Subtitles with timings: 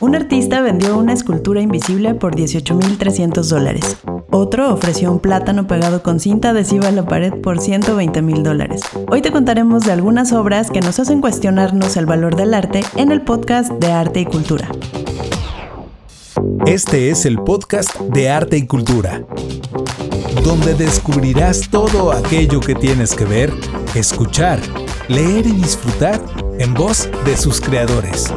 [0.00, 3.96] Un artista vendió una escultura invisible por 18.300 dólares.
[4.30, 8.82] Otro ofreció un plátano pegado con cinta adhesiva en la pared por 120 mil dólares.
[9.10, 13.10] Hoy te contaremos de algunas obras que nos hacen cuestionarnos el valor del arte en
[13.10, 14.68] el podcast de Arte y Cultura.
[16.66, 19.24] Este es el podcast de Arte y Cultura,
[20.44, 23.52] donde descubrirás todo aquello que tienes que ver,
[23.94, 24.60] escuchar,
[25.08, 26.20] leer y disfrutar
[26.58, 28.32] en voz de sus creadores.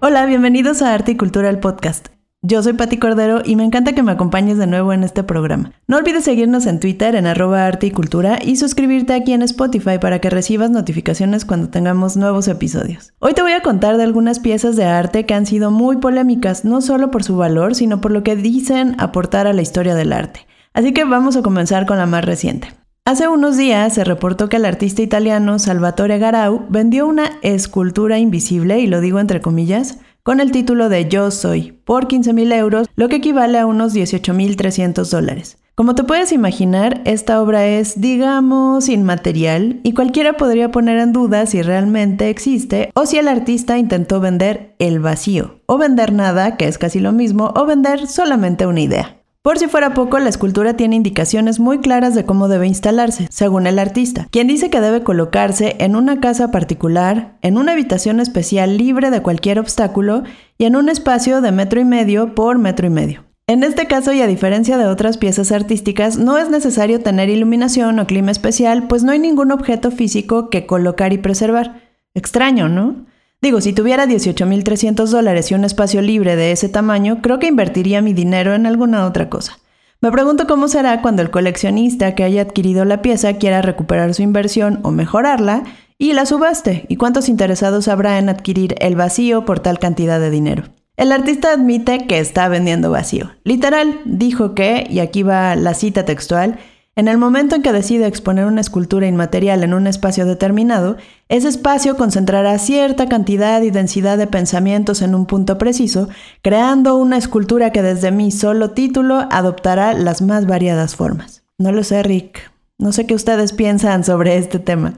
[0.00, 2.10] Hola, bienvenidos a Arte y Cultura, el podcast.
[2.40, 5.72] Yo soy Patti Cordero y me encanta que me acompañes de nuevo en este programa.
[5.88, 9.98] No olvides seguirnos en Twitter en arroba arte y cultura y suscribirte aquí en Spotify
[10.00, 13.12] para que recibas notificaciones cuando tengamos nuevos episodios.
[13.18, 16.64] Hoy te voy a contar de algunas piezas de arte que han sido muy polémicas,
[16.64, 20.12] no solo por su valor, sino por lo que dicen aportar a la historia del
[20.12, 20.46] arte.
[20.74, 22.77] Así que vamos a comenzar con la más reciente.
[23.08, 28.80] Hace unos días se reportó que el artista italiano Salvatore Garau vendió una escultura invisible,
[28.80, 32.86] y lo digo entre comillas, con el título de Yo Soy, por 15 mil euros,
[32.96, 35.56] lo que equivale a unos 18.300 dólares.
[35.74, 41.46] Como te puedes imaginar, esta obra es, digamos, inmaterial y cualquiera podría poner en duda
[41.46, 46.68] si realmente existe o si el artista intentó vender el vacío, o vender nada, que
[46.68, 49.17] es casi lo mismo, o vender solamente una idea.
[49.42, 53.68] Por si fuera poco, la escultura tiene indicaciones muy claras de cómo debe instalarse, según
[53.68, 58.76] el artista, quien dice que debe colocarse en una casa particular, en una habitación especial
[58.76, 60.24] libre de cualquier obstáculo
[60.58, 63.24] y en un espacio de metro y medio por metro y medio.
[63.46, 67.98] En este caso, y a diferencia de otras piezas artísticas, no es necesario tener iluminación
[68.00, 71.80] o clima especial, pues no hay ningún objeto físico que colocar y preservar.
[72.12, 73.06] Extraño, ¿no?
[73.40, 78.02] Digo, si tuviera 18.300 dólares y un espacio libre de ese tamaño, creo que invertiría
[78.02, 79.58] mi dinero en alguna otra cosa.
[80.00, 84.22] Me pregunto cómo será cuando el coleccionista que haya adquirido la pieza quiera recuperar su
[84.22, 85.62] inversión o mejorarla
[85.98, 90.30] y la subaste, y cuántos interesados habrá en adquirir el vacío por tal cantidad de
[90.30, 90.64] dinero.
[90.96, 93.30] El artista admite que está vendiendo vacío.
[93.44, 96.58] Literal, dijo que, y aquí va la cita textual,
[96.98, 100.96] en el momento en que decide exponer una escultura inmaterial en un espacio determinado,
[101.28, 106.08] ese espacio concentrará cierta cantidad y densidad de pensamientos en un punto preciso,
[106.42, 111.44] creando una escultura que desde mi solo título adoptará las más variadas formas.
[111.56, 112.50] No lo sé, Rick.
[112.78, 114.94] No sé qué ustedes piensan sobre este tema.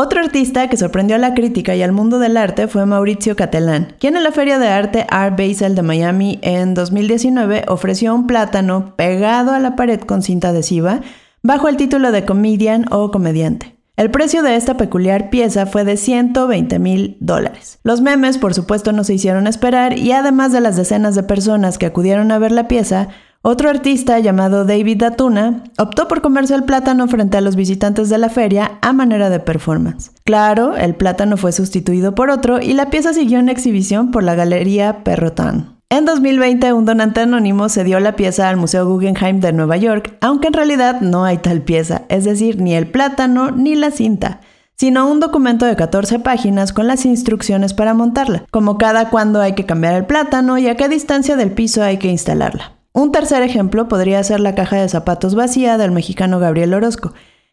[0.00, 3.96] Otro artista que sorprendió a la crítica y al mundo del arte fue Mauricio Catalán,
[3.98, 8.94] quien en la Feria de Arte Art Basel de Miami en 2019 ofreció un plátano
[8.94, 11.00] pegado a la pared con cinta adhesiva
[11.42, 13.74] bajo el título de comedian o comediante.
[13.96, 17.80] El precio de esta peculiar pieza fue de 120 mil dólares.
[17.82, 21.76] Los memes, por supuesto, no se hicieron esperar y además de las decenas de personas
[21.76, 23.08] que acudieron a ver la pieza,
[23.42, 28.18] otro artista llamado David Datuna optó por comerse el plátano frente a los visitantes de
[28.18, 30.10] la feria a manera de performance.
[30.24, 34.34] Claro, el plátano fue sustituido por otro y la pieza siguió en exhibición por la
[34.34, 35.76] Galería Perrotin.
[35.88, 40.48] En 2020, un donante anónimo cedió la pieza al Museo Guggenheim de Nueva York, aunque
[40.48, 44.40] en realidad no hay tal pieza, es decir, ni el plátano ni la cinta
[44.78, 49.54] sino un documento de 14 páginas con las instrucciones para montarla, como cada cuándo hay
[49.56, 52.77] que cambiar el plátano y a qué distancia del piso hay que instalarla.
[52.98, 57.12] Un tercer ejemplo podría ser la caja de zapatos vacía del mexicano Gabriel Orozco,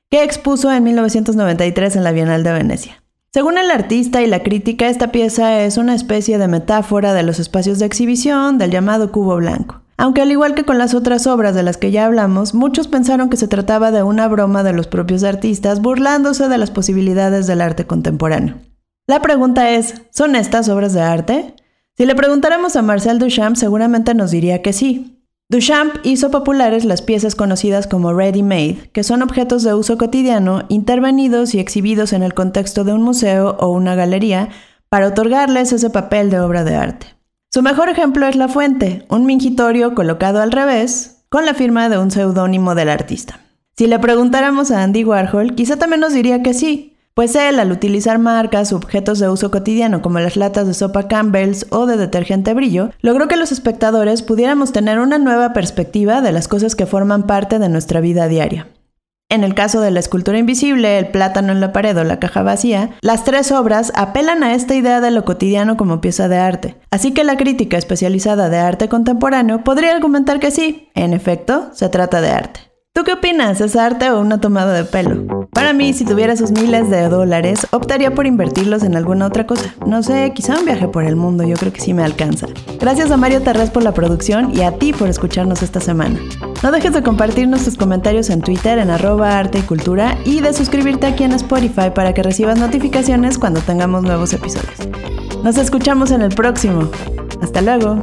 [0.09, 3.03] que expuso en 1993 en la Bienal de Venecia.
[3.31, 7.37] Según el artista y la crítica, esta pieza es una especie de metáfora de los
[7.37, 9.83] espacios de exhibición del llamado cubo blanco.
[9.97, 13.29] Aunque al igual que con las otras obras de las que ya hablamos, muchos pensaron
[13.29, 17.61] que se trataba de una broma de los propios artistas burlándose de las posibilidades del
[17.61, 18.55] arte contemporáneo.
[19.05, 21.53] La pregunta es, ¿son estas obras de arte?
[21.95, 25.14] Si le preguntáramos a Marcel Duchamp seguramente nos diría que sí,
[25.47, 31.53] Duchamp hizo populares las piezas conocidas como ready-made, que son objetos de uso cotidiano intervenidos
[31.53, 34.49] y exhibidos en el contexto de un museo o una galería
[34.89, 37.07] para otorgarles ese papel de obra de arte.
[37.53, 41.99] Su mejor ejemplo es La Fuente, un mingitorio colocado al revés, con la firma de
[41.99, 43.39] un seudónimo del artista.
[43.77, 47.71] Si le preguntáramos a Andy Warhol, quizá también nos diría que sí, pues él, al
[47.71, 52.53] utilizar marcas objetos de uso cotidiano como las latas de sopa Campbell's o de detergente
[52.53, 57.23] brillo, logró que los espectadores pudiéramos tener una nueva perspectiva de las cosas que forman
[57.23, 58.67] parte de nuestra vida diaria.
[59.29, 62.43] En el caso de la escultura invisible, el plátano en la pared o la caja
[62.43, 66.75] vacía, las tres obras apelan a esta idea de lo cotidiano como pieza de arte.
[66.91, 71.87] Así que la crítica especializada de arte contemporáneo podría argumentar que sí, en efecto, se
[71.87, 72.59] trata de arte.
[72.95, 73.59] ¿Tú qué opinas?
[73.59, 75.49] ¿Es arte o una tomada de pelo?
[75.51, 79.75] Para mí, si tuviera esos miles de dólares, optaría por invertirlos en alguna otra cosa.
[79.85, 82.47] No sé, quizá un viaje por el mundo, yo creo que sí me alcanza.
[82.79, 86.17] Gracias a Mario Terrés por la producción y a ti por escucharnos esta semana.
[86.63, 90.53] No dejes de compartirnos tus comentarios en Twitter en arroba arte y cultura y de
[90.53, 94.87] suscribirte aquí en Spotify para que recibas notificaciones cuando tengamos nuevos episodios.
[95.43, 96.89] Nos escuchamos en el próximo.
[97.41, 98.01] Hasta luego.